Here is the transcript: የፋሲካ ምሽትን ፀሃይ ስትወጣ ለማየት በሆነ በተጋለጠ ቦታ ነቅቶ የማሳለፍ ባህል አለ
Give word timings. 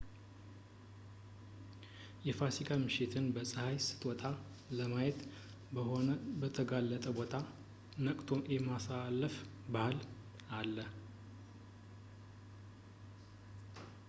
የፋሲካ 2.27 2.69
ምሽትን 2.83 3.25
ፀሃይ 3.35 3.75
ስትወጣ 3.87 4.23
ለማየት 4.77 5.19
በሆነ 5.77 6.07
በተጋለጠ 6.43 7.05
ቦታ 7.19 7.33
ነቅቶ 8.07 8.31
የማሳለፍ 8.55 9.35
ባህል 9.75 9.99
አለ 10.61 10.75